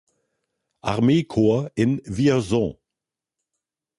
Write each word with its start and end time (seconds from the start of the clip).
Armeekorps 0.81 1.69
in 1.75 2.01
Vierzon. 2.05 2.75